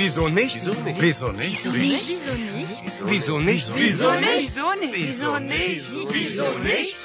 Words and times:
Wieso 0.00 0.32
nicht? 0.32 0.56
Wieso 0.56 0.72
nicht? 0.80 0.96
Wieso 0.96 1.28
nicht? 1.28 2.08
Wieso 3.04 3.36
nicht? 3.36 3.68
Wieso 3.76 4.16
nicht? 4.16 4.56
Wieso 4.96 5.36
nicht? 5.36 6.64
Nicht? 6.64 6.96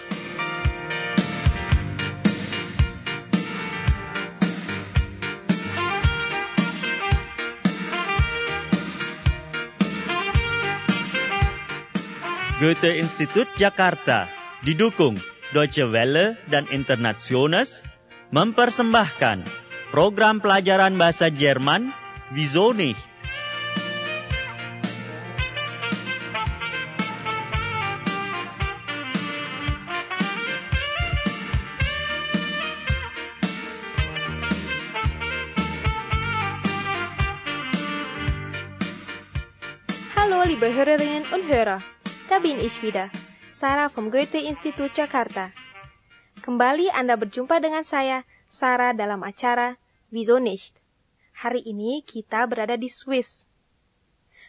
Goethe-Institut 12.64 13.52
Jakarta 13.60 14.32
didukung 14.64 15.20
Deutsche 15.52 15.92
Welle 15.92 16.40
dan 16.48 16.64
Internationals 16.72 17.84
mempersembahkan 18.32 19.44
program 19.92 20.40
pelajaran 20.40 20.96
bahasa 20.96 21.28
Jerman 21.28 22.05
Wieso 22.36 22.74
nicht? 22.74 23.00
Hallo, 40.12 40.44
liebe 40.44 40.68
Hörerinnen 40.68 41.24
und 41.32 41.48
Hörer. 41.48 41.80
Da 42.28 42.40
bin 42.40 42.60
ich 42.60 42.84
wieder, 42.84 43.08
Sarah 43.54 43.88
vom 43.88 44.12
Goethe-Institut 44.12 44.92
Jakarta. 45.00 45.56
Kembali 46.44 46.92
Anda 46.92 47.16
berjumpa 47.16 47.64
dengan 47.64 47.88
saya, 47.88 48.28
Sarah, 48.52 48.92
dalam 48.92 49.24
acara 49.24 49.80
Wieso 50.12 50.44
nicht? 50.44 50.85
Hari 51.36 51.68
ini 51.68 52.00
kita 52.00 52.48
berada 52.48 52.80
di 52.80 52.88
Swiss. 52.88 53.44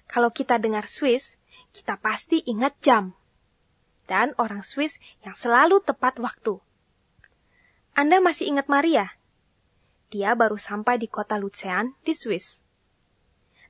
Kalau 0.07 0.31
kita 0.31 0.55
dengar 0.63 0.87
Swiss, 0.87 1.35
kita 1.75 1.99
pasti 1.99 2.47
ingat 2.47 2.79
jam. 2.79 3.19
Dan 4.07 4.31
orang 4.39 4.63
Swiss 4.63 5.03
yang 5.27 5.35
selalu 5.35 5.83
tepat 5.83 6.23
waktu. 6.23 6.63
Anda 7.99 8.23
masih 8.23 8.55
ingat 8.55 8.71
Maria? 8.71 9.19
Dia 10.15 10.39
baru 10.39 10.55
sampai 10.55 11.03
di 11.03 11.11
kota 11.11 11.35
Luzern 11.35 11.99
di 12.07 12.15
Swiss. 12.15 12.63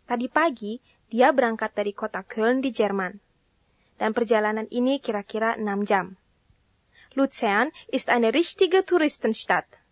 Tadi 0.05 0.29
pagi, 0.29 0.77
dia 1.09 1.33
berangkat 1.33 1.73
dari 1.73 1.97
kota 1.97 2.21
Köln 2.21 2.61
di 2.61 2.69
Jerman. 2.69 3.17
Dan 3.97 4.13
perjalanan 4.13 4.69
ini 4.69 5.01
kira-kira 5.01 5.57
6 5.57 5.89
jam. 5.89 6.21
Luzern 7.17 7.73
ist 7.89 8.13
eine 8.13 8.29
richtige 8.29 8.85
Touristenstadt. 8.85 9.86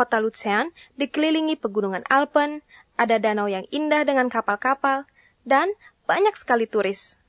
Kota 0.00 0.16
Luzern 0.16 0.72
dikelilingi 0.96 1.60
pegunungan 1.60 2.08
Alpen, 2.08 2.64
ada 2.96 3.20
danau 3.20 3.52
yang 3.52 3.68
indah 3.68 4.00
dengan 4.08 4.32
kapal-kapal, 4.32 5.04
dan 5.44 5.68
banyak 6.08 6.32
sekali 6.40 6.64
turis. 6.64 7.20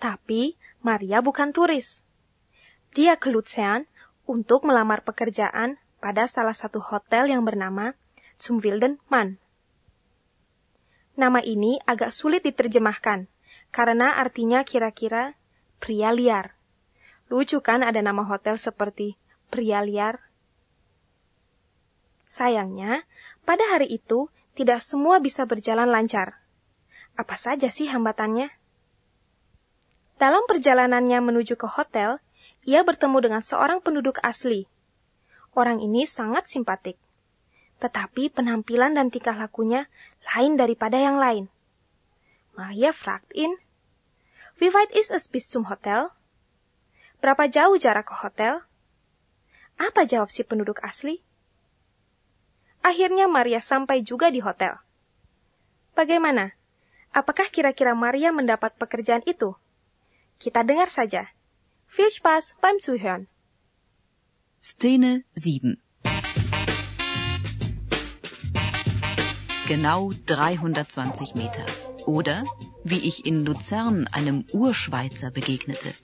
Tapi 0.00 0.56
Maria 0.80 1.20
bukan 1.20 1.52
turis. 1.52 2.00
Dia 2.96 3.20
ke 3.20 3.28
Luzern 3.28 3.84
untuk 4.24 4.64
melamar 4.64 5.04
pekerjaan 5.04 5.76
pada 6.00 6.24
salah 6.24 6.56
satu 6.56 6.80
hotel 6.80 7.28
yang 7.28 7.44
bernama 7.44 7.92
Zum 8.40 8.64
Wilden 8.64 8.96
Mann. 9.12 9.36
Nama 11.20 11.44
ini 11.44 11.82
agak 11.84 12.16
sulit 12.16 12.48
diterjemahkan, 12.48 13.28
karena 13.68 14.16
artinya 14.16 14.64
kira-kira 14.64 15.36
pria 15.84 16.16
liar. 16.16 16.56
Lucu 17.28 17.60
kan 17.60 17.84
ada 17.84 18.00
nama 18.00 18.24
hotel 18.24 18.56
seperti 18.56 19.20
pria 19.52 19.84
liar? 19.84 20.27
Sayangnya, 22.28 23.08
pada 23.48 23.64
hari 23.72 23.88
itu 23.88 24.28
tidak 24.52 24.84
semua 24.84 25.16
bisa 25.16 25.48
berjalan 25.48 25.88
lancar. 25.88 26.36
Apa 27.16 27.40
saja 27.40 27.72
sih 27.72 27.88
hambatannya? 27.88 28.52
Dalam 30.20 30.44
perjalanannya 30.44 31.18
menuju 31.24 31.56
ke 31.56 31.64
hotel, 31.64 32.20
ia 32.68 32.84
bertemu 32.84 33.18
dengan 33.24 33.42
seorang 33.42 33.80
penduduk 33.80 34.20
asli. 34.20 34.68
Orang 35.56 35.80
ini 35.80 36.04
sangat 36.04 36.46
simpatik. 36.52 37.00
Tetapi 37.80 38.28
penampilan 38.34 38.92
dan 38.98 39.08
tingkah 39.08 39.34
lakunya 39.34 39.88
lain 40.36 40.60
daripada 40.60 41.00
yang 41.00 41.16
lain. 41.16 41.48
Maria 42.58 42.92
fragt 42.92 43.30
ihn, 43.32 43.56
Wie 44.58 44.74
weit 44.74 44.90
ist 44.90 45.14
es 45.14 45.30
bis 45.30 45.46
zum 45.46 45.70
Hotel? 45.70 46.10
Berapa 47.22 47.46
jauh 47.46 47.78
jarak 47.78 48.10
ke 48.10 48.14
hotel? 48.14 48.62
Apa 49.78 50.06
jawab 50.06 50.34
si 50.34 50.42
penduduk 50.42 50.82
asli? 50.82 51.22
Akhirnya 52.82 53.26
Maria 53.26 53.60
sampai 53.60 54.02
juga 54.06 54.30
di 54.30 54.38
hotel. 54.40 54.78
Bagaimana? 55.98 56.54
Apakah 57.10 57.50
kira-kira 57.50 57.96
Maria 57.96 58.30
mendapat 58.30 58.76
pekerjaan 58.78 59.24
itu? 59.26 59.56
Kita 60.38 60.62
dengar 60.62 60.92
saja. 60.92 61.26
Viel 61.88 62.12
Spaß 62.12 62.54
beim 62.62 62.78
Zuhören. 62.78 63.26
Szene 64.60 65.24
7 65.34 65.80
Genau 69.68 70.12
320 70.26 71.34
Meter. 71.34 71.66
Oder 72.06 72.44
wie 72.84 73.00
ich 73.00 73.26
in 73.26 73.44
Luzern 73.44 74.06
einem 74.08 74.46
Urschweizer 74.52 75.30
begegnete. 75.30 75.94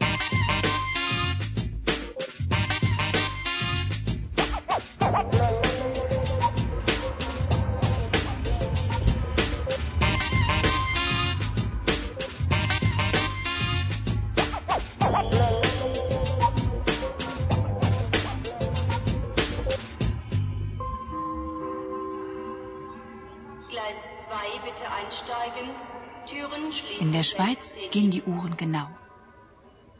Schweiz 27.34 27.74
gehen 27.90 28.12
die 28.12 28.22
Uhren 28.22 28.56
genau. 28.56 28.88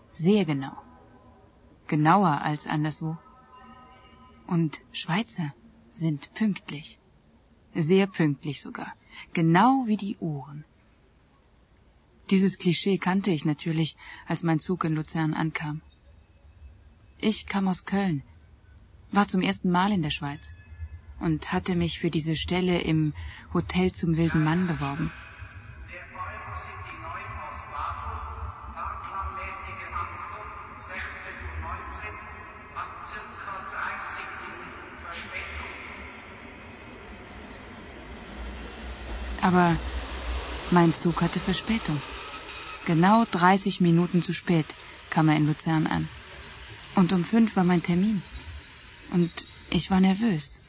Sehr 0.08 0.44
genau. 0.44 0.76
Genauer 1.88 2.42
als 2.42 2.68
anderswo. 2.68 3.18
Und 4.46 4.80
Schweizer 4.92 5.52
sind 5.90 6.32
pünktlich. 6.34 7.00
Sehr 7.74 8.06
pünktlich 8.06 8.62
sogar. 8.62 8.94
Genau 9.32 9.82
wie 9.86 9.96
die 9.96 10.16
Uhren. 10.18 10.64
Dieses 12.30 12.56
Klischee 12.58 12.98
kannte 12.98 13.32
ich 13.32 13.44
natürlich, 13.44 13.96
als 14.28 14.44
mein 14.44 14.60
Zug 14.60 14.84
in 14.84 14.94
Luzern 14.94 15.34
ankam. 15.34 15.82
Ich 17.18 17.46
kam 17.46 17.66
aus 17.66 17.84
Köln, 17.84 18.22
war 19.10 19.26
zum 19.26 19.40
ersten 19.40 19.72
Mal 19.72 19.90
in 19.90 20.02
der 20.02 20.10
Schweiz 20.10 20.54
und 21.18 21.52
hatte 21.52 21.74
mich 21.74 21.98
für 21.98 22.10
diese 22.10 22.36
Stelle 22.36 22.80
im 22.82 23.12
Hotel 23.52 23.90
zum 23.90 24.16
Wilden 24.16 24.44
Mann 24.44 24.68
beworben. 24.68 25.10
Aber 39.44 39.76
mein 40.70 40.94
Zug 40.94 41.20
hatte 41.20 41.38
Verspätung. 41.38 42.00
Genau 42.86 43.26
30 43.30 43.82
Minuten 43.82 44.22
zu 44.22 44.32
spät 44.32 44.74
kam 45.10 45.28
er 45.28 45.36
in 45.36 45.46
Luzern 45.46 45.86
an. 45.86 46.08
Und 46.94 47.12
um 47.12 47.24
fünf 47.24 47.54
war 47.54 47.64
mein 47.64 47.82
Termin. 47.82 48.22
Und 49.12 49.30
ich 49.68 49.90
war 49.90 50.00
nervös. 50.00 50.62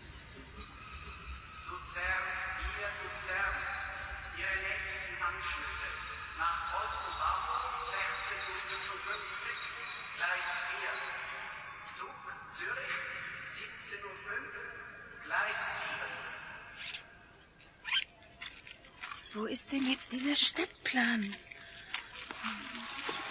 Ist 19.55 19.71
denn 19.71 19.87
jetzt 19.89 20.11
dieser 20.11 20.35
Stadtplan? 20.35 21.21
Ich, 21.21 21.39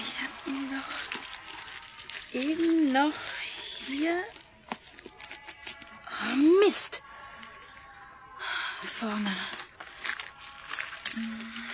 ich 0.07 0.19
hab 0.23 0.47
ihn 0.47 0.71
doch 0.71 0.91
eben 2.33 2.95
noch 2.95 3.13
hier. 3.87 4.25
Oh, 6.23 6.37
Mist! 6.65 7.03
Vorne. 8.81 9.37
Hm. 11.13 11.65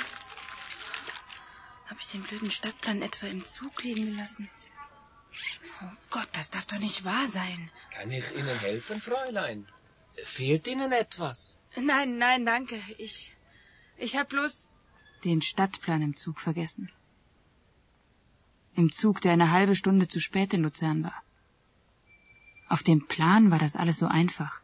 Habe 1.87 2.01
ich 2.01 2.09
den 2.09 2.25
blöden 2.25 2.51
Stadtplan 2.51 3.03
etwa 3.03 3.29
im 3.29 3.45
Zug 3.45 3.85
liegen 3.85 4.07
gelassen? 4.07 4.51
Oh 5.81 5.93
Gott, 6.11 6.29
das 6.33 6.51
darf 6.51 6.67
doch 6.67 6.79
nicht 6.79 7.05
wahr 7.05 7.29
sein. 7.29 7.71
Kann 7.93 8.11
ich 8.11 8.35
Ihnen 8.35 8.59
helfen, 8.59 9.01
Fräulein? 9.01 9.69
Fehlt 10.25 10.67
Ihnen 10.67 10.91
etwas? 10.91 11.61
Nein, 11.77 12.19
nein, 12.19 12.45
danke. 12.45 12.83
Ich. 12.99 13.37
Ich 14.03 14.17
hab 14.17 14.31
bloß 14.31 14.77
den 15.25 15.43
Stadtplan 15.43 16.01
im 16.01 16.17
Zug 16.17 16.41
vergessen. 16.41 16.91
Im 18.75 18.91
Zug, 18.91 19.21
der 19.21 19.33
eine 19.33 19.51
halbe 19.51 19.77
Stunde 19.77 20.09
zu 20.09 20.21
spät 20.21 20.55
in 20.55 20.63
Luzern 20.63 21.05
war. 21.05 21.23
Auf 22.71 22.83
dem 22.83 23.07
Plan 23.09 23.51
war 23.51 23.59
das 23.59 23.77
alles 23.77 23.99
so 23.99 24.07
einfach. 24.07 24.63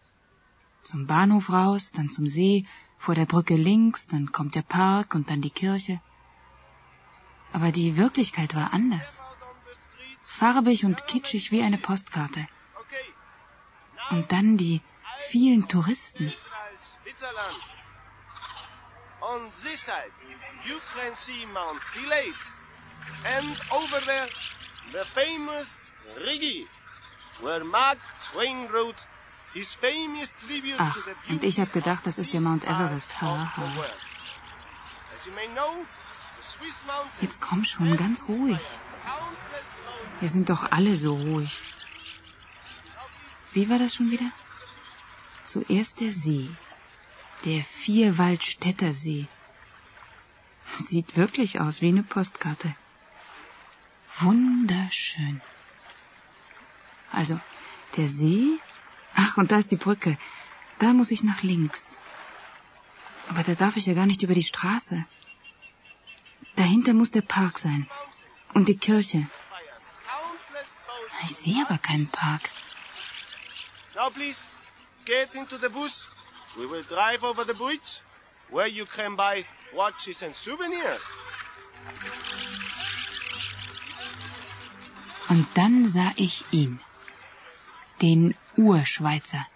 Zum 0.83 1.07
Bahnhof 1.07 1.51
raus, 1.51 1.93
dann 1.93 2.09
zum 2.09 2.27
See, 2.27 2.65
vor 2.97 3.15
der 3.15 3.27
Brücke 3.27 3.57
links, 3.57 4.07
dann 4.09 4.33
kommt 4.33 4.55
der 4.55 4.63
Park 4.63 5.15
und 5.15 5.29
dann 5.29 5.43
die 5.43 5.51
Kirche. 5.51 6.01
Aber 7.53 7.73
die 7.73 7.99
Wirklichkeit 7.99 8.55
war 8.55 8.73
anders. 8.73 9.21
Farbig 10.23 10.87
und 10.87 11.07
kitschig 11.07 11.53
wie 11.53 11.63
eine 11.63 11.77
Postkarte. 11.77 12.49
Und 14.09 14.33
dann 14.33 14.57
die 14.57 14.81
vielen 15.29 15.69
Touristen. 15.69 16.33
On 19.27 19.41
this 19.65 19.81
side, 19.81 20.13
you 20.69 20.79
can 20.95 21.17
see 21.17 21.45
Mount 21.47 21.81
Pilates. 21.93 22.55
And 23.25 23.61
over 23.73 23.99
there, 24.07 24.29
the 24.93 25.05
famous 25.15 25.81
Rigi, 26.25 26.67
where 27.41 27.65
Mark 27.65 27.99
Twain 28.23 28.69
wrote 28.73 29.09
his 29.53 29.73
famous 29.75 30.33
tribute 30.39 30.77
Ach, 30.79 30.95
to 30.95 31.01
the 31.01 31.33
und 31.33 31.43
ich 31.43 31.59
hab 31.59 31.73
gedacht, 31.73 32.07
das 32.07 32.19
ist 32.19 32.33
der 32.33 32.41
Mount 32.41 32.65
Everest. 32.65 33.21
Ha, 33.21 33.33
of 33.33 33.39
the 33.41 33.47
ha. 33.47 33.77
world. 33.77 34.05
As 35.15 35.27
you 35.27 35.33
may 35.33 35.49
know, 35.49 35.73
the 36.39 36.47
Swiss 36.47 36.83
mountains 36.87 37.21
Jetzt 37.21 37.41
komm 37.41 37.65
schon, 37.65 37.97
ganz 37.97 38.25
ruhig. 38.29 38.61
Wir 40.21 40.29
sind 40.29 40.49
doch 40.51 40.71
alle 40.71 40.97
so 40.97 41.15
ruhig. 41.15 41.61
Wie 43.53 43.69
war 43.69 43.79
das 43.81 43.95
schon 43.97 44.11
wieder? 44.11 44.31
Zuerst 45.45 46.01
der 46.01 46.13
See. 46.13 46.51
Der 47.47 47.63
Vierwaldstätter 47.63 48.93
See. 48.93 49.29
Sieht 50.89 51.17
wirklich 51.17 51.61
aus 51.61 51.81
wie 51.81 51.91
eine 51.91 52.03
Postkarte. 52.03 52.75
Wunderschön. 54.19 55.41
Also, 57.13 57.39
der 57.97 58.09
See. 58.09 58.59
Ach, 59.15 59.37
und 59.37 59.53
da 59.53 59.59
ist 59.59 59.71
die 59.71 59.77
Brücke. 59.77 60.19
Da 60.81 60.93
muss 60.93 61.13
ich 61.13 61.23
nach 61.23 61.45
links. 61.45 62.01
Aber 63.29 63.45
da 63.45 63.55
darf 63.55 63.77
ich 63.77 63.87
ja 63.87 63.95
gar 63.95 64.07
nicht 64.07 64.25
über 64.25 64.35
die 64.35 64.43
Straße. 64.43 65.05
Dahinter 66.57 66.95
muss 66.95 67.13
der 67.13 67.23
Park 67.23 67.61
sein. 67.61 67.89
Und 68.55 68.69
die 68.69 68.77
Kirche. 68.77 69.29
Ich 71.23 71.37
sehe 71.37 71.65
aber 71.65 71.79
keinen 71.79 72.09
Park. 72.09 72.51
Now 73.95 74.11
please, 74.11 74.41
get 75.05 75.33
into 75.37 75.57
the 75.59 75.69
bus. 75.69 76.16
We 76.59 76.67
will 76.67 76.85
drive 76.85 77.23
over 77.23 77.45
the 77.45 77.55
bridge, 77.55 78.01
where 78.51 78.67
you 78.67 78.87
can 78.87 79.15
buy 79.15 79.45
watches 79.75 80.23
and 80.23 80.35
souvenirs. 80.35 81.05
Und 85.29 85.47
dann 85.55 85.89
sah 85.89 86.13
ich 86.17 86.45
ihn. 86.51 86.81
Den 88.01 88.35
Urschweizer. 88.57 89.47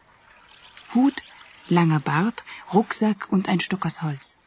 Hut, 0.94 1.22
langer 1.68 2.00
Bart, 2.00 2.44
Rucksack 2.74 3.28
und 3.30 3.48
ein 3.48 3.60
Stück 3.60 3.86
aus 3.86 4.02
Holz. 4.02 4.38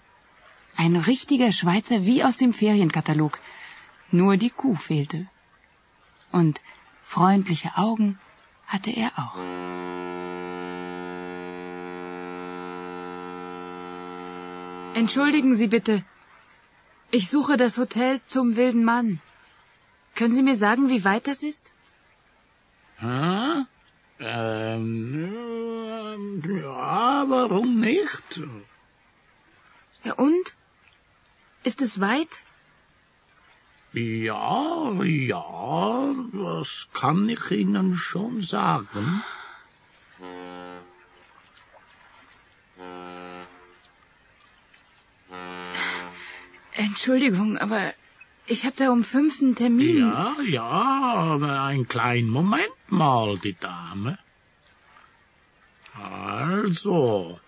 Ein 0.75 0.95
richtiger 0.95 1.51
Schweizer 1.51 2.06
wie 2.06 2.23
aus 2.23 2.38
dem 2.38 2.53
Ferienkatalog. 2.53 3.39
Nur 4.11 4.38
die 4.38 4.49
Kuh 4.49 4.75
fehlte. 4.75 5.27
Und 6.31 6.61
freundliche 7.03 7.77
Augen 7.77 8.19
hatte 8.67 8.91
er 8.91 9.11
auch. 9.17 9.38
Entschuldigen 14.94 15.56
Sie 15.56 15.68
bitte. 15.68 16.04
Ich 17.12 17.30
suche 17.30 17.57
das 17.57 17.78
Hotel 17.78 18.22
zum 18.25 18.56
wilden 18.56 18.84
Mann. 18.84 19.19
Können 20.16 20.34
Sie 20.34 20.44
mir 20.44 20.56
sagen, 20.56 20.90
wie 20.90 21.04
weit 21.04 21.28
das 21.28 21.44
ist? 21.44 21.74
Hm? 22.98 23.66
Ähm, 24.19 25.34
ja, 26.62 27.25
warum 27.28 27.80
nicht? 27.80 28.42
Ja 30.04 30.13
und? 30.13 30.56
Ist 31.63 31.81
es 31.81 32.00
weit? 32.00 32.44
Ja, 33.94 34.92
ja, 35.04 36.16
das 36.34 36.88
kann 36.94 37.30
ich 37.30 37.51
Ihnen 37.51 37.95
schon 37.95 38.42
sagen. 38.42 39.24
Entschuldigung, 47.03 47.57
aber 47.57 47.94
ich 48.47 48.63
habe 48.63 48.77
da 48.77 48.89
um 48.89 49.03
fünf 49.03 49.41
einen 49.41 49.57
Termin. 49.57 49.97
Ja, 49.97 50.38
ja, 50.47 50.63
aber 50.63 51.63
einen 51.63 51.85
kleinen 51.85 52.29
Moment 52.29 52.71
mal, 52.88 53.38
die 53.39 53.57
Dame. 53.59 54.17
Also, 56.01 57.41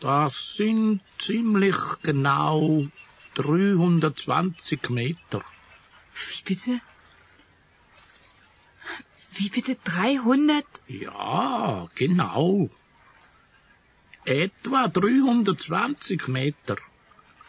das 0.00 0.56
sind 0.56 1.02
ziemlich 1.18 1.76
genau 2.02 2.86
320 3.34 4.88
Meter. 4.88 5.44
Wie 6.14 6.42
bitte? 6.42 6.80
Wie 9.34 9.50
bitte 9.50 9.76
300? 9.84 10.64
Ja, 10.88 11.86
genau. 11.94 12.66
Etwa 14.24 14.88
320 14.88 16.28
Meter. 16.28 16.78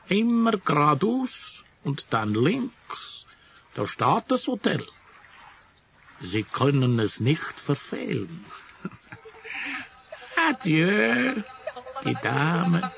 Immer 0.09 0.57
geradeaus 0.57 1.63
und 1.83 2.07
dann 2.11 2.33
links. 2.33 3.25
Da 3.73 3.85
steht 3.85 4.25
das 4.29 4.47
Hotel. 4.47 4.85
Sie 6.19 6.43
können 6.43 6.99
es 6.99 7.19
nicht 7.19 7.59
verfehlen. 7.59 8.45
Adieu, 10.49 11.43
die 12.05 12.17
Dame. 12.23 12.91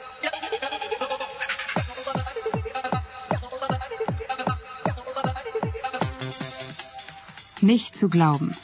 Nicht 7.61 7.95
zu 7.95 8.07
glauben. 8.07 8.55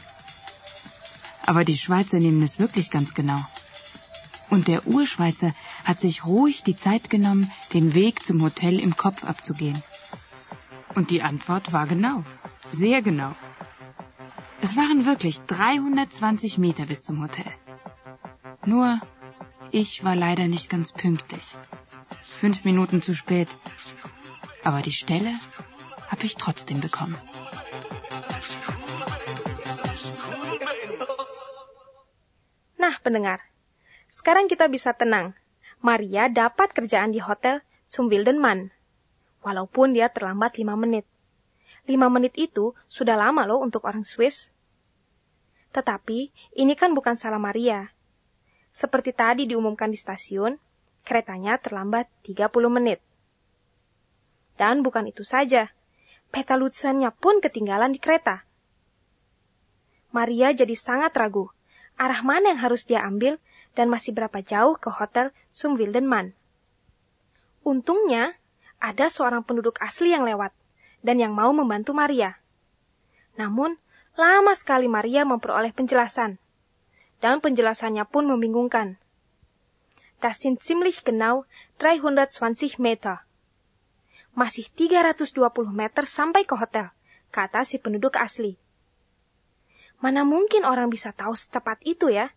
Aber 1.45 1.65
die 1.65 1.77
Schweizer 1.77 2.19
nehmen 2.19 2.41
es 2.43 2.59
wirklich 2.59 2.89
ganz 2.91 3.13
genau. 3.13 3.43
Und 4.49 4.67
der 4.67 4.87
Urschweizer 4.87 5.53
hat 5.83 5.99
sich 5.99 6.25
ruhig 6.25 6.63
die 6.63 6.77
Zeit 6.77 7.09
genommen, 7.09 7.51
den 7.75 7.93
Weg 7.93 8.23
zum 8.23 8.41
Hotel 8.41 8.79
im 8.79 8.95
Kopf 8.95 9.25
abzugehen. 9.25 9.83
Und 10.95 11.11
die 11.11 11.21
Antwort 11.21 11.73
war 11.73 11.85
genau. 11.87 12.23
Sehr 12.71 13.01
genau. 13.01 13.35
Es 14.61 14.77
waren 14.77 15.05
wirklich 15.05 15.41
320 15.41 16.57
Meter 16.57 16.85
bis 16.85 17.03
zum 17.03 17.21
Hotel. 17.21 17.51
Nur, 18.65 19.01
ich 19.71 20.05
war 20.05 20.15
leider 20.15 20.47
nicht 20.47 20.69
ganz 20.69 20.93
pünktlich. 20.93 21.53
Fünf 22.39 22.63
Minuten 22.63 23.01
zu 23.01 23.13
spät. 23.13 23.49
Aber 24.63 24.81
die 24.81 24.93
Stelle 24.93 25.33
habe 26.07 26.23
ich 26.23 26.37
trotzdem 26.37 26.79
bekommen. 26.79 27.17
Nah, 32.77 32.95
pendengar. 33.03 33.39
Sekarang 34.09 34.47
kita 34.47 34.71
bisa 34.71 34.93
tenang. 34.93 35.35
Maria 35.85 36.25
dapat 36.33 36.73
kerjaan 36.73 37.13
di 37.13 37.21
hotel 37.21 37.61
Mann. 38.41 38.73
Walaupun 39.45 39.93
dia 39.93 40.09
terlambat 40.09 40.57
lima 40.57 40.73
menit. 40.73 41.05
Lima 41.85 42.09
menit 42.09 42.33
itu 42.33 42.73
sudah 42.89 43.13
lama 43.13 43.45
loh 43.45 43.61
untuk 43.61 43.85
orang 43.85 44.01
Swiss. 44.01 44.49
Tetapi, 45.77 46.33
ini 46.57 46.73
kan 46.73 46.97
bukan 46.97 47.13
salah 47.13 47.37
Maria. 47.37 47.93
Seperti 48.73 49.13
tadi 49.13 49.45
diumumkan 49.45 49.93
di 49.93 49.99
stasiun, 50.01 50.57
keretanya 51.05 51.61
terlambat 51.61 52.09
30 52.25 52.49
menit. 52.73 52.97
Dan 54.57 54.81
bukan 54.81 55.05
itu 55.05 55.21
saja, 55.21 55.69
peta 56.33 56.57
Lutsennya 56.57 57.13
pun 57.13 57.45
ketinggalan 57.45 57.93
di 57.93 58.01
kereta. 58.01 58.41
Maria 60.09 60.49
jadi 60.49 60.73
sangat 60.73 61.13
ragu 61.13 61.53
arah 61.95 62.21
mana 62.27 62.51
yang 62.51 62.59
harus 62.59 62.83
dia 62.83 63.03
ambil 63.03 63.39
dan 63.75 63.87
masih 63.87 64.11
berapa 64.11 64.43
jauh 64.43 64.75
ke 64.75 64.91
hotel 64.91 65.31
Zum 65.55 65.79
Wilden 65.79 66.03
Mann. 66.03 66.35
Untungnya, 67.63 68.35
ada 68.75 69.07
seorang 69.07 69.47
penduduk 69.47 69.79
asli 69.79 70.11
yang 70.11 70.27
lewat 70.27 70.51
dan 70.99 71.15
yang 71.15 71.31
mau 71.31 71.55
membantu 71.55 71.95
Maria. 71.95 72.43
Namun, 73.39 73.79
lama 74.19 74.51
sekali 74.51 74.91
Maria 74.91 75.23
memperoleh 75.23 75.71
penjelasan. 75.71 76.43
Dan 77.23 77.39
penjelasannya 77.39 78.03
pun 78.03 78.27
membingungkan. 78.27 78.99
Das 80.19 80.43
sind 80.43 80.59
ziemlich 80.59 81.07
genau 81.07 81.47
320 81.79 82.75
Meter. 82.75 83.23
Masih 84.35 84.67
320 84.75 85.39
meter 85.71 86.03
sampai 86.03 86.43
ke 86.43 86.59
hotel, 86.59 86.91
kata 87.31 87.63
si 87.63 87.79
penduduk 87.79 88.19
asli. 88.19 88.59
Mana 90.03 90.27
mungkin 90.27 90.67
orang 90.67 90.91
bisa 90.91 91.15
tahu 91.15 91.31
setepat 91.31 91.79
itu 91.87 92.11
ya? 92.11 92.35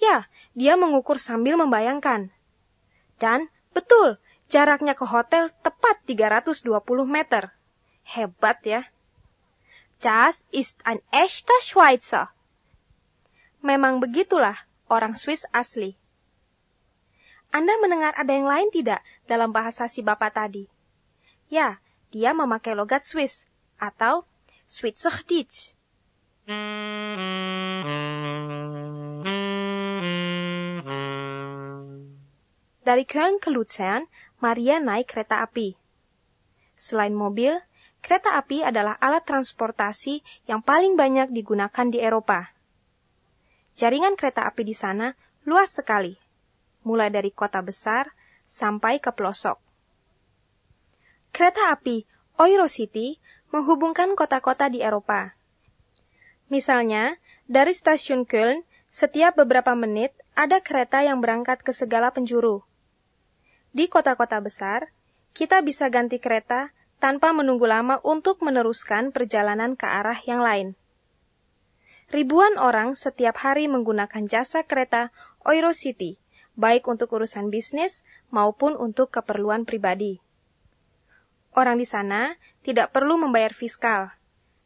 Ya, 0.00 0.28
dia 0.52 0.76
mengukur 0.76 1.16
sambil 1.16 1.56
membayangkan. 1.56 2.32
Dan 3.16 3.48
Betul, 3.76 4.16
jaraknya 4.48 4.96
ke 4.96 5.04
hotel 5.04 5.52
tepat 5.60 6.00
320 6.08 6.64
meter. 7.04 7.52
Hebat 8.08 8.64
ya. 8.64 8.88
Das 10.00 10.48
ist 10.48 10.80
ein 10.88 11.04
echter 11.12 11.60
Schweizer. 11.60 12.32
Memang 13.60 14.00
begitulah 14.00 14.64
orang 14.88 15.12
Swiss 15.12 15.44
asli. 15.52 16.00
Anda 17.52 17.76
mendengar 17.84 18.16
ada 18.16 18.32
yang 18.32 18.48
lain 18.48 18.72
tidak 18.72 19.04
dalam 19.28 19.52
bahasa 19.52 19.92
si 19.92 20.00
bapak 20.00 20.32
tadi? 20.32 20.64
Ya, 21.52 21.84
dia 22.08 22.32
memakai 22.32 22.72
logat 22.72 23.04
Swiss 23.04 23.44
atau 23.76 24.24
Schweizerdeutsch. 24.64 25.76
Dari 32.86 33.02
Köln 33.02 33.42
ke 33.42 33.50
Luzern, 33.50 34.06
Maria 34.38 34.78
naik 34.78 35.10
kereta 35.10 35.42
api. 35.42 35.74
Selain 36.78 37.10
mobil, 37.10 37.58
kereta 37.98 38.38
api 38.38 38.62
adalah 38.62 38.94
alat 39.02 39.26
transportasi 39.26 40.22
yang 40.46 40.62
paling 40.62 40.94
banyak 40.94 41.34
digunakan 41.34 41.90
di 41.90 41.98
Eropa. 41.98 42.54
Jaringan 43.74 44.14
kereta 44.14 44.46
api 44.46 44.62
di 44.62 44.70
sana 44.70 45.18
luas 45.42 45.74
sekali, 45.74 46.14
mulai 46.86 47.10
dari 47.10 47.34
kota 47.34 47.58
besar 47.58 48.14
sampai 48.46 49.02
ke 49.02 49.10
pelosok. 49.10 49.58
Kereta 51.34 51.74
api 51.74 52.06
Eurocity 52.38 53.18
menghubungkan 53.50 54.14
kota-kota 54.14 54.70
di 54.70 54.78
Eropa. 54.78 55.34
Misalnya, 56.46 57.18
dari 57.50 57.74
stasiun 57.74 58.30
Köln, 58.30 58.62
setiap 58.94 59.34
beberapa 59.34 59.74
menit 59.74 60.14
ada 60.38 60.62
kereta 60.62 61.02
yang 61.02 61.18
berangkat 61.18 61.66
ke 61.66 61.74
segala 61.74 62.14
penjuru. 62.14 62.62
Di 63.76 63.92
kota-kota 63.92 64.40
besar, 64.40 64.88
kita 65.36 65.60
bisa 65.60 65.92
ganti 65.92 66.16
kereta 66.16 66.72
tanpa 66.96 67.36
menunggu 67.36 67.68
lama 67.68 68.00
untuk 68.00 68.40
meneruskan 68.40 69.12
perjalanan 69.12 69.76
ke 69.76 69.84
arah 69.84 70.16
yang 70.24 70.40
lain. 70.40 70.80
Ribuan 72.08 72.56
orang 72.56 72.96
setiap 72.96 73.36
hari 73.44 73.68
menggunakan 73.68 74.24
jasa 74.32 74.64
kereta 74.64 75.12
Eurocity, 75.44 76.16
baik 76.56 76.88
untuk 76.88 77.12
urusan 77.12 77.52
bisnis 77.52 78.00
maupun 78.32 78.80
untuk 78.80 79.12
keperluan 79.12 79.68
pribadi. 79.68 80.24
Orang 81.52 81.76
di 81.76 81.84
sana 81.84 82.40
tidak 82.64 82.96
perlu 82.96 83.20
membayar 83.20 83.52
fiskal, 83.52 84.16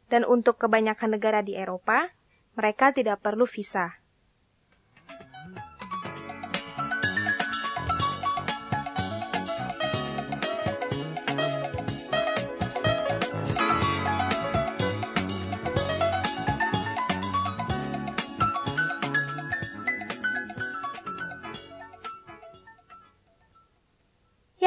dan 0.07 0.23
untuk 0.23 0.55
kebanyakan 0.55 1.19
negara 1.19 1.43
di 1.43 1.59
Eropa, 1.59 2.15
mereka 2.55 2.95
tidak 2.95 3.19
perlu 3.19 3.43
visa. 3.43 4.00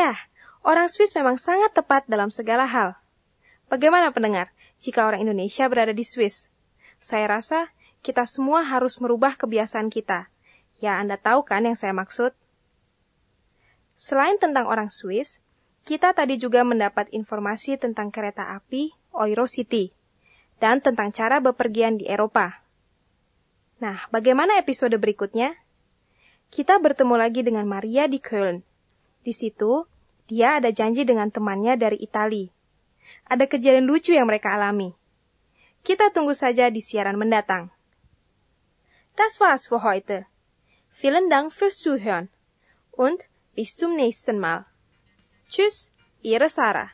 Ya, 0.05 0.21
orang 0.61 0.93
Swiss 0.93 1.17
memang 1.17 1.41
sangat 1.41 1.73
tepat 1.73 2.05
dalam 2.05 2.29
segala 2.29 2.69
hal. 2.69 2.93
Bagaimana 3.73 4.13
pendengar 4.13 4.53
jika 4.77 5.09
orang 5.09 5.25
Indonesia 5.25 5.65
berada 5.65 5.97
di 5.97 6.05
Swiss? 6.05 6.53
Saya 7.01 7.25
rasa 7.25 7.73
kita 8.05 8.29
semua 8.29 8.61
harus 8.69 9.01
merubah 9.01 9.33
kebiasaan 9.41 9.89
kita. 9.89 10.29
Ya, 10.77 11.01
Anda 11.01 11.17
tahu 11.17 11.49
kan 11.49 11.65
yang 11.65 11.81
saya 11.81 11.97
maksud? 11.97 12.37
Selain 13.97 14.37
tentang 14.37 14.69
orang 14.69 14.93
Swiss, 14.93 15.41
kita 15.89 16.13
tadi 16.13 16.37
juga 16.37 16.61
mendapat 16.69 17.09
informasi 17.09 17.81
tentang 17.81 18.13
kereta 18.13 18.61
api 18.61 18.93
Eurocity 19.09 19.89
dan 20.61 20.85
tentang 20.85 21.17
cara 21.17 21.41
bepergian 21.41 21.97
di 21.97 22.05
Eropa. 22.05 22.61
Nah, 23.81 24.05
bagaimana 24.13 24.61
episode 24.61 25.01
berikutnya? 25.01 25.57
Kita 26.53 26.77
bertemu 26.77 27.17
lagi 27.17 27.41
dengan 27.41 27.65
Maria 27.65 28.05
di 28.05 28.21
Köln. 28.21 28.61
Di 29.25 29.33
situ, 29.33 29.89
dia 30.25 30.57
ada 30.57 30.73
janji 30.73 31.05
dengan 31.05 31.29
temannya 31.29 31.77
dari 31.77 32.01
Itali. 32.01 32.49
Ada 33.29 33.45
kejadian 33.45 33.85
lucu 33.85 34.17
yang 34.17 34.25
mereka 34.25 34.57
alami. 34.57 34.97
Kita 35.85 36.09
tunggu 36.09 36.33
saja 36.33 36.73
di 36.73 36.81
siaran 36.81 37.21
mendatang. 37.21 37.69
Das 39.15 39.37
war's 39.37 39.69
für 39.69 39.85
heute. 39.85 40.25
Vielen 40.97 41.29
Dank 41.29 41.53
fürs 41.53 41.77
Zuhören 41.77 42.33
und 42.97 43.21
bis 43.53 43.77
zum 43.77 43.93
nächsten 43.95 44.41
Mal. 44.41 44.65
Tschüss, 45.53 45.93
Ihre 46.25 46.49
Sarah. 46.49 46.94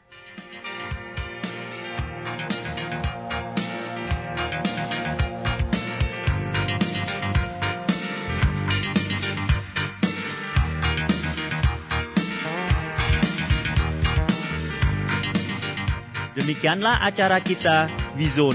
Demikianlah 16.41 17.05
acara 17.05 17.37
kita 17.45 17.93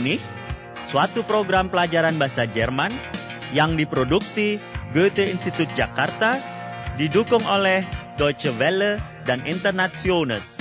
nicht? 0.01 0.25
Suatu 0.89 1.21
program 1.21 1.69
pelajaran 1.69 2.17
bahasa 2.17 2.49
Jerman 2.49 2.97
yang 3.53 3.77
diproduksi 3.77 4.57
Goethe 4.89 5.29
Institut 5.29 5.69
Jakarta 5.77 6.33
didukung 6.97 7.45
oleh 7.45 7.85
Deutsche 8.17 8.49
Welle 8.57 8.97
dan 9.29 9.45
Internationals. 9.45 10.54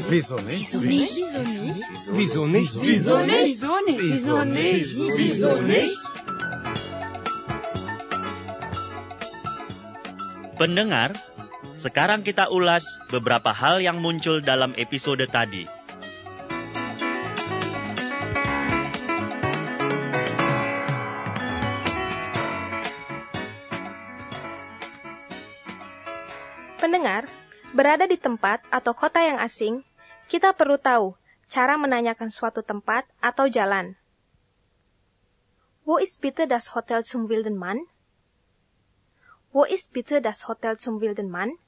Nicht? 0.00 0.10
Wieso 0.10 0.36
nicht? 0.40 0.68
Wieso 0.72 0.80
nicht? 0.80 1.14
Wieso 2.12 2.44
nicht? 2.46 2.72
Wieso 2.80 3.16
nicht? 3.24 4.00
Wieso 4.00 4.38
nicht? 4.44 4.90
Wieso 4.96 5.52
nicht? 5.60 6.00
Pendengar, 10.60 11.16
sekarang 11.80 12.20
kita 12.20 12.52
ulas 12.52 12.84
beberapa 13.08 13.56
hal 13.56 13.80
yang 13.80 13.96
muncul 13.96 14.44
dalam 14.44 14.76
episode 14.76 15.24
tadi. 15.24 15.64
Pendengar, 26.76 27.24
berada 27.72 28.04
di 28.04 28.20
tempat 28.20 28.60
atau 28.68 28.92
kota 28.92 29.24
yang 29.24 29.40
asing, 29.40 29.80
kita 30.30 30.54
perlu 30.54 30.78
tahu 30.78 31.18
cara 31.50 31.74
menanyakan 31.74 32.30
suatu 32.30 32.62
tempat 32.62 33.02
atau 33.18 33.50
jalan. 33.50 33.98
Wo 35.82 35.98
ist 35.98 36.22
bitte 36.22 36.46
das 36.46 36.70
Hotel 36.78 37.02
zum 37.02 37.26
wilden 37.26 37.58
Mann? 37.58 37.82
Wo 39.50 39.66
ist 39.66 39.90
bitte 39.90 40.22
das 40.22 40.46
Hotel 40.46 40.78
zum 40.78 41.02
wilden 41.02 41.26
Mann? 41.34 41.58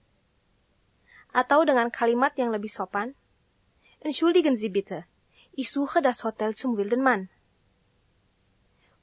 Atau 1.35 1.66
dengan 1.66 1.90
kalimat 1.90 2.38
yang 2.38 2.54
lebih 2.54 2.71
sopan, 2.71 3.19
Entschuldigen 4.02 4.54
Sie 4.54 4.71
bitte, 4.71 5.07
ich 5.54 5.71
suche 5.71 6.02
das 6.02 6.23
Hotel 6.23 6.54
zum 6.54 6.76
wilden 6.76 7.02
Mann. 7.02 7.31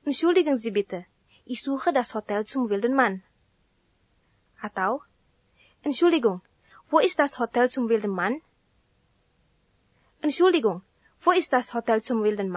Entschuldigen 0.03 0.55
Sie 0.55 0.71
bitte, 0.71 1.07
ich 1.43 1.63
suche 1.63 1.91
das 1.91 2.15
Hotel 2.15 2.43
zum 2.43 2.67
wilden 2.67 2.95
Mann. 2.95 3.23
Atau, 4.59 5.03
Entschuldigung, 5.83 6.43
wo 6.91 6.99
ist 6.99 7.19
das 7.19 7.39
Hotel 7.39 7.71
zum 7.71 7.87
wilden 7.87 8.11
Mann? 8.11 8.39
Entschuldigung, 10.19 10.83
wo 11.23 11.31
ist 11.31 11.53
das 11.53 11.73
Hotel 11.73 12.03
zum 12.03 12.23
wilden? 12.23 12.51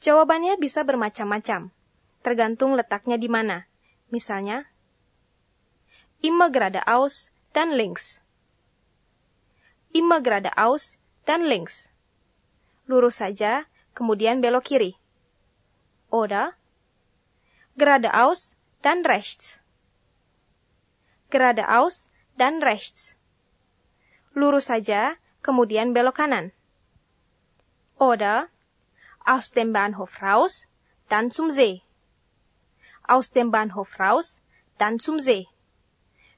Jawabannya 0.00 0.56
bisa 0.56 0.84
bermacam-macam, 0.86 1.74
tergantung 2.22 2.76
letaknya 2.76 3.20
di 3.20 3.28
mana. 3.28 3.66
Misalnya, 4.08 4.64
immer 6.22 6.48
geradeaus 6.48 7.28
dan 7.50 7.74
links. 7.74 8.22
Immer 9.92 10.20
geradeaus 10.22 11.00
dan 11.26 11.44
links. 11.48 11.90
Lurus 12.86 13.18
saja, 13.18 13.66
kemudian 13.98 14.38
belok 14.38 14.70
kiri. 14.70 14.94
Oder 16.12 16.54
geradeaus 17.74 18.54
dan 18.80 19.02
rechts. 19.02 19.58
Geradeaus 21.28 22.12
dan 22.38 22.62
rechts. 22.62 23.15
Lurus 24.36 24.68
saja, 24.68 25.16
kemudian 25.40 25.96
belok 25.96 26.20
kanan. 26.20 26.52
Oder 27.96 28.52
aus 29.24 29.48
dem 29.56 29.72
Bahnhof 29.72 30.20
raus, 30.20 30.68
dann 31.08 31.32
zum 31.32 31.48
See. 31.48 31.80
Aus 33.08 33.32
dem 33.32 33.48
Bahnhof 33.48 33.96
raus, 33.96 34.44
dann 34.76 35.00
zum 35.00 35.16
See. 35.16 35.48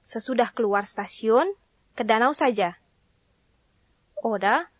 Sesudah 0.07 0.55
keluar 0.55 0.87
stasiun, 0.87 1.51
ke 1.99 2.07
danau 2.07 2.31
saja. 2.31 2.79
Oder 4.23 4.71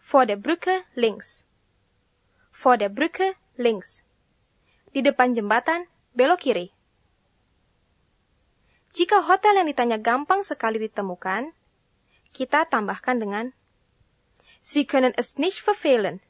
vor 0.00 0.24
der 0.24 0.40
Brücke 0.40 0.80
links. 0.96 1.44
Vor 2.56 2.80
der 2.80 2.88
Brücke 2.88 3.36
links. 3.60 4.00
Di 4.96 5.04
depan 5.04 5.36
jembatan, 5.36 5.84
belok 6.16 6.40
kiri. 6.48 6.72
Jika 8.96 9.28
hotel 9.28 9.60
yang 9.60 9.68
ditanya 9.68 10.00
gampang 10.00 10.42
sekali 10.42 10.82
ditemukan, 10.82 11.54
kita 12.32 12.66
tambahkan 12.68 13.18
dengan 13.20 13.46
Sie 14.60 14.84
können 14.84 15.12
es 15.16 15.38
nicht 15.38 15.60
verfehlen. 15.60 16.20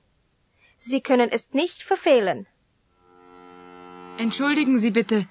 Sie 0.78 1.00
können 1.00 1.30
es 1.30 1.52
nicht 1.52 1.82
verfehlen. 1.82 2.46
Entschuldigen 4.18 4.78
Sie 4.78 4.90
bitte. 4.90 5.26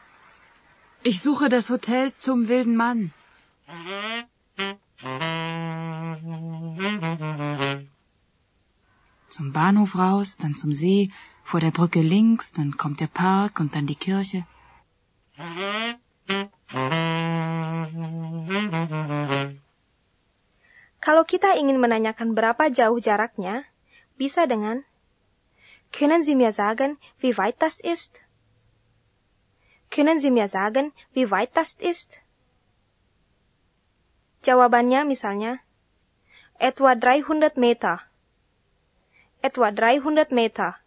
Ich 1.03 1.21
suche 1.21 1.47
das 1.47 1.69
Hotel 1.69 2.11
zum 2.17 2.49
wilden 2.49 2.75
Mann. 2.75 3.13
Zum 9.29 9.53
Bahnhof 9.53 9.95
raus, 9.95 10.37
dann 10.37 10.55
zum 10.55 10.73
See, 10.73 11.11
vor 11.43 11.59
der 11.59 11.71
Brücke 11.71 12.01
links, 12.01 12.51
dann 12.51 12.77
kommt 12.77 12.99
der 12.99 13.07
Park 13.07 13.59
und 13.59 13.75
dann 13.75 13.87
die 13.87 13.95
Kirche. 13.95 14.45
Kalau 20.99 21.23
kita 21.23 21.55
ingin 21.55 21.79
menanyakan 21.79 22.35
berapa 22.35 22.67
jauh 22.67 22.99
jaraknya, 22.99 23.67
bisa 24.19 24.43
dengan 24.43 24.83
Können 25.89 26.21
Sie 26.21 26.35
mir 26.35 26.51
sagen, 26.51 27.01
wie 27.17 27.33
weit 27.37 27.57
das 27.57 27.79
ist? 27.79 28.21
Können 29.89 30.19
Sie 30.19 30.29
mir 30.29 30.47
sagen, 30.47 30.93
wie 31.13 31.31
weit 31.31 31.49
das 31.57 31.73
ist? 31.81 32.13
Jawabannya 34.45 35.03
misalnya, 35.03 35.65
etwa 36.61 36.93
300 36.93 37.57
Meter. 37.57 38.05
Etwa 39.41 39.71
300 39.71 40.31
Meter. 40.31 40.77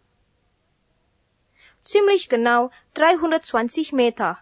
Ziemlich 1.83 2.29
genau 2.29 2.71
320 2.95 3.91
Meter. 3.91 4.39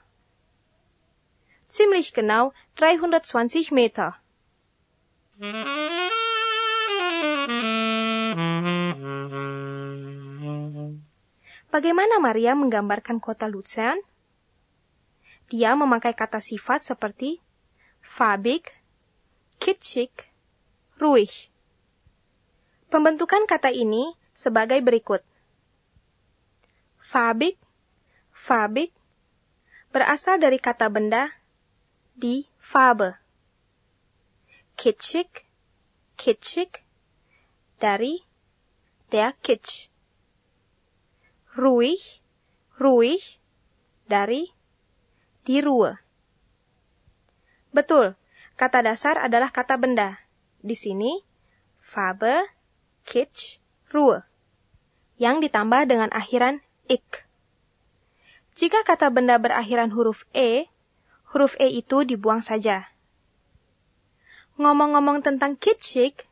Ziemlich 1.68 2.14
genau 2.14 2.54
320 2.78 3.72
Meter. 3.72 4.21
Bagaimana 11.74 12.22
Maria 12.22 12.54
menggambarkan 12.54 13.18
kota 13.18 13.50
Luzern? 13.50 13.98
Dia 15.50 15.74
memakai 15.74 16.14
kata 16.14 16.38
sifat 16.38 16.86
seperti 16.86 17.42
fabik, 18.06 18.70
kitschig, 19.58 20.14
ruhig. 21.02 21.50
Pembentukan 22.94 23.50
kata 23.50 23.74
ini 23.74 24.14
sebagai 24.38 24.78
berikut. 24.86 25.26
Fabik, 27.10 27.58
fabik, 28.30 28.94
berasal 29.90 30.38
dari 30.38 30.62
kata 30.62 30.86
benda 30.94 31.34
di 32.14 32.46
Farbe. 32.62 33.21
Kitschig, 34.82 35.46
kitschig, 36.18 36.82
dari 37.78 38.26
der 39.14 39.38
Kitsch 39.46 39.94
ruhig, 41.54 42.00
ruhig, 42.80 43.40
dari 44.08 44.52
di 45.44 45.60
Ruhe. 45.60 46.00
Betul, 47.72 48.16
kata 48.56 48.84
dasar 48.84 49.20
adalah 49.20 49.52
kata 49.52 49.76
benda. 49.80 50.20
Di 50.62 50.76
sini, 50.78 51.24
Farbe, 51.82 52.46
Kitsch, 53.08 53.60
Ruhe. 53.92 54.24
Yang 55.18 55.50
ditambah 55.50 55.82
dengan 55.88 56.10
akhiran 56.12 56.64
ik. 56.90 57.26
Jika 58.58 58.84
kata 58.84 59.10
benda 59.10 59.40
berakhiran 59.40 59.96
huruf 59.96 60.28
E, 60.36 60.68
huruf 61.32 61.56
E 61.58 61.72
itu 61.72 62.04
dibuang 62.04 62.44
saja. 62.44 62.91
Ngomong-ngomong 64.60 65.24
tentang 65.24 65.56
kitschig, 65.56 66.28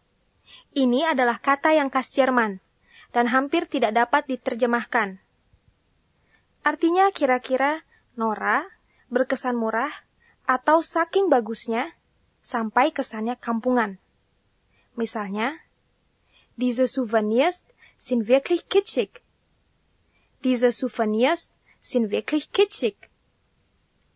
ini 0.76 1.08
adalah 1.08 1.40
kata 1.40 1.76
yang 1.76 1.88
khas 1.88 2.12
Jerman 2.14 2.60
dan 3.10 3.26
hampir 3.32 3.66
tidak 3.66 3.96
dapat 3.96 4.28
diterjemahkan. 4.30 5.18
Artinya 6.62 7.10
kira-kira 7.10 7.82
Nora 8.20 8.68
berkesan 9.10 9.58
murah 9.58 9.90
atau 10.46 10.84
saking 10.84 11.32
bagusnya 11.32 11.96
sampai 12.44 12.94
kesannya 12.94 13.40
kampungan. 13.40 13.98
Misalnya, 14.94 15.58
diese 16.60 16.92
Souvenirs 16.92 17.66
sind 17.98 18.28
wirklich 18.28 18.68
kitschig. 18.68 19.24
Diese 20.44 20.76
Souvenirs 20.76 21.50
sind 21.82 22.12
wirklich 22.12 22.52
kitschig. 22.52 23.00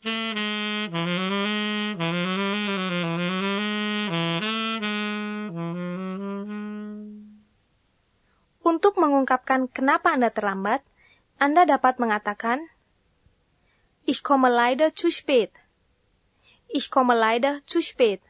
Untuk 8.63 8.95
mengungkapkan 8.95 9.67
kenapa 9.67 10.15
Anda 10.15 10.31
terlambat, 10.31 10.79
Anda 11.35 11.67
dapat 11.67 11.99
mengatakan, 11.99 12.63
Ich 14.07 14.23
komme 14.23 14.47
leider 14.47 14.95
zu 14.95 15.11
spät. 15.11 15.51
Ich 16.71 16.87
komme 16.87 17.15
leider 17.15 17.59
zu 17.67 17.83
spät. 17.83 18.23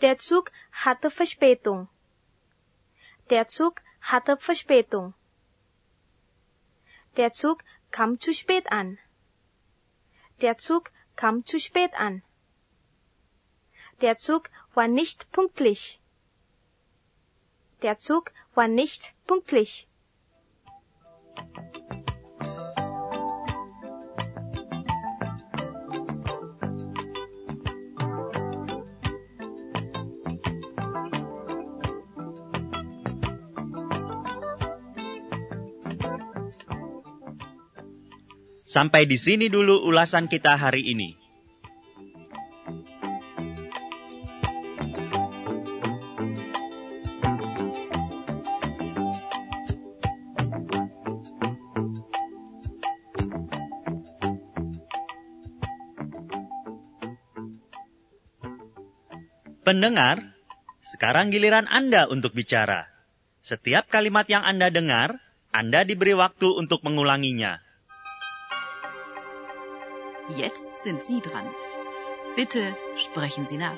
Der 0.00 0.18
Zug 0.18 0.54
hatte 0.70 1.10
Verspätung. 1.10 1.90
Der 3.30 3.48
Zug 3.50 3.82
hatte 4.00 4.38
Verspätung. 4.38 5.14
Der 7.16 7.32
Zug 7.32 7.64
kam 7.90 8.20
zu 8.20 8.32
spät 8.32 8.70
an. 8.70 8.98
Der 10.40 10.56
Zug 10.56 10.90
kam 11.16 11.44
zu 11.44 11.58
spät 11.58 11.94
an. 11.94 12.22
Der 14.00 14.18
Zug 14.18 14.50
war 14.74 14.86
nicht 14.86 15.30
pünktlich. 15.32 16.00
Der 17.82 17.98
Zug 17.98 18.32
war 18.54 18.66
nicht 18.66 19.14
pünktlich. 19.26 19.86
Sampai 38.68 39.10
di 39.10 39.18
sini 39.18 39.50
dulu 39.50 39.82
ulasan 39.82 40.30
kita 40.30 40.54
hari 40.54 40.94
ini. 40.94 41.17
Pendengar, 59.68 60.32
sekarang 60.80 61.28
giliran 61.28 61.68
Anda 61.68 62.08
untuk 62.08 62.32
bicara. 62.32 62.88
Setiap 63.44 63.92
kalimat 63.92 64.24
yang 64.24 64.40
Anda 64.40 64.72
dengar, 64.72 65.20
Anda 65.52 65.84
diberi 65.84 66.16
waktu 66.16 66.56
untuk 66.56 66.80
mengulanginya. 66.88 67.60
Jetzt 70.32 70.72
sind 70.80 71.04
Sie 71.04 71.20
dran. 71.20 71.44
Bitte 72.32 72.72
sprechen 72.96 73.44
Sie 73.44 73.60
nach. 73.60 73.76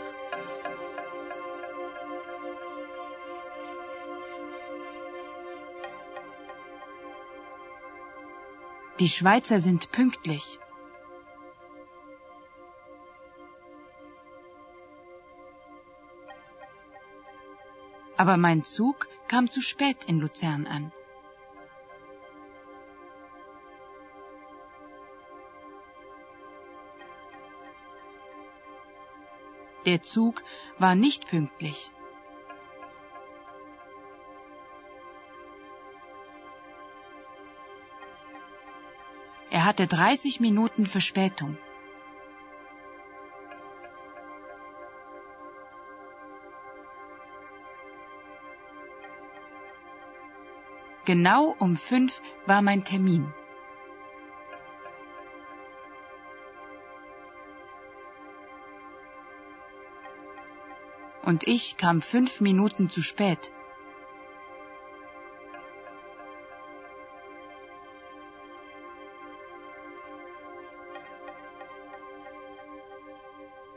Die 9.03 9.11
Schweizer 9.11 9.59
sind 9.59 9.91
pünktlich. 9.91 10.60
Aber 18.21 18.37
mein 18.37 18.65
Zug 18.65 19.09
kam 19.29 19.51
zu 19.51 19.63
spät 19.63 20.05
in 20.05 20.19
Luzern 20.19 20.67
an. 20.67 20.93
Der 29.87 30.03
Zug 30.03 30.45
war 30.79 30.95
nicht 30.95 31.29
pünktlich. 31.29 31.91
Er 39.51 39.65
hatte 39.65 39.87
30 39.87 40.41
Minuten 40.41 40.85
Verspätung. 40.85 41.57
Genau 51.13 51.57
um 51.59 51.77
fünf 51.77 52.23
war 52.47 52.63
mein 52.63 52.85
Termin. 52.85 53.35
Und 61.25 61.49
ich 61.49 61.77
kam 61.77 62.01
fünf 62.01 62.41
Minuten 62.41 62.91
zu 62.91 63.03
spät. 63.03 63.51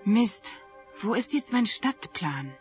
Mist, 0.03 0.51
wo 1.01 1.15
ist 1.15 1.33
jetzt 1.33 1.51
mein 1.51 1.65
Stadtplan? 1.65 2.55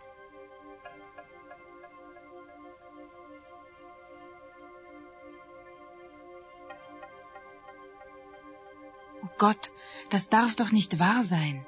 Gott, 9.43 9.73
das 10.09 10.29
darf 10.29 10.55
doch 10.55 10.71
nicht 10.71 11.01
wahr 11.01 11.25
sein. 11.25 11.67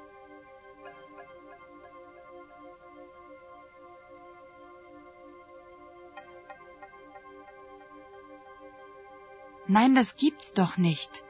Nein, 9.67 9.93
das 9.93 10.15
gibt's 10.15 10.53
doch 10.53 10.77
nicht. 10.77 11.25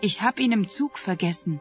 Ich 0.00 0.22
hab 0.22 0.38
ihn 0.38 0.52
im 0.52 0.66
Zug 0.66 0.96
vergessen. 0.96 1.60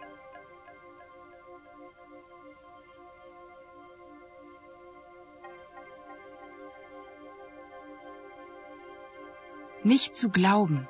Nicht 9.86 10.18
zu 10.18 10.32
glauben. 10.32 10.88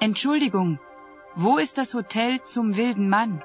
Entschuldigung, 0.00 0.80
wo 1.36 1.58
ist 1.58 1.78
das 1.78 1.94
Hotel 1.94 2.42
zum 2.42 2.74
wilden 2.74 3.08
Mann? 3.08 3.44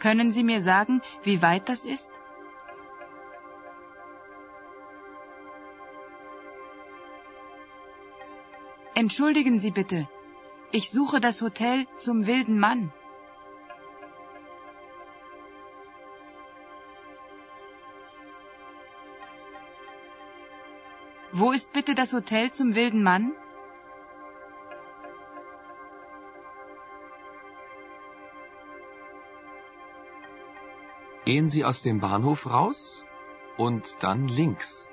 Können 0.00 0.32
Sie 0.32 0.44
mir 0.44 0.60
sagen, 0.60 1.00
wie 1.22 1.40
weit 1.40 1.70
das 1.70 1.86
ist? 1.86 2.12
Entschuldigen 9.00 9.60
Sie 9.60 9.70
bitte. 9.70 10.08
Ich 10.72 10.90
suche 10.90 11.20
das 11.20 11.40
Hotel 11.40 11.86
zum 11.98 12.26
wilden 12.26 12.58
Mann. 12.58 12.92
Wo 21.30 21.52
ist 21.52 21.72
bitte 21.72 21.94
das 21.94 22.12
Hotel 22.12 22.50
zum 22.50 22.74
wilden 22.74 23.04
Mann? 23.04 23.30
Gehen 31.24 31.46
Sie 31.46 31.64
aus 31.64 31.82
dem 31.82 32.00
Bahnhof 32.00 32.50
raus 32.50 33.06
und 33.56 34.02
dann 34.02 34.26
links. 34.26 34.87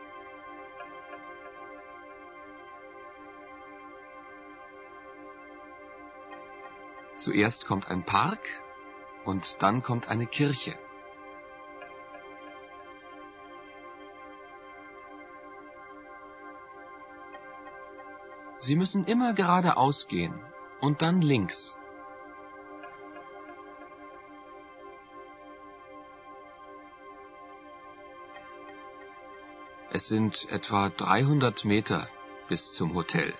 Zuerst 7.25 7.65
kommt 7.65 7.89
ein 7.89 8.03
Park 8.03 8.47
und 9.23 9.63
dann 9.63 9.81
kommt 9.81 10.09
eine 10.09 10.27
Kirche. 10.27 10.77
Sie 18.59 18.75
müssen 18.75 19.05
immer 19.05 19.33
geradeaus 19.33 20.07
gehen 20.07 20.39
und 20.81 21.01
dann 21.01 21.23
links. 21.23 21.75
Es 29.89 30.07
sind 30.07 30.47
etwa 30.51 30.89
300 30.89 31.65
Meter 31.65 32.07
bis 32.49 32.71
zum 32.73 32.93
Hotel. 32.93 33.33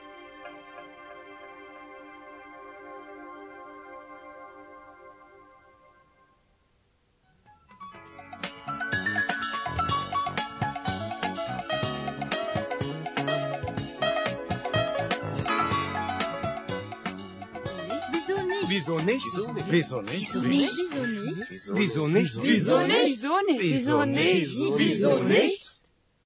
Wieso 19.68 20.02
nicht? 20.02 20.34
Wieso 20.36 20.48
nicht? 20.48 21.50
Wieso 21.50 22.08
nicht? 22.08 22.42
Wieso 22.42 22.80
nicht? 22.86 23.14
Wieso 23.14 23.36
nicht? 23.42 23.60
Wieso 23.60 24.06
nicht? 24.06 24.58
Wieso 24.78 25.24
nicht? 25.24 25.65